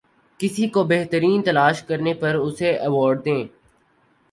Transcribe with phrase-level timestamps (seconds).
[0.39, 3.43] کسی کو بہترین تلاش کرنے پر اسے ایوارڈ دیں